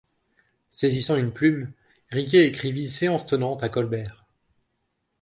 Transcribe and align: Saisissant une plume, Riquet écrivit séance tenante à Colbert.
Saisissant 0.71 1.15
une 1.15 1.31
plume, 1.31 1.73
Riquet 2.09 2.47
écrivit 2.47 2.89
séance 2.89 3.27
tenante 3.27 3.61
à 3.61 3.69
Colbert. 3.69 4.25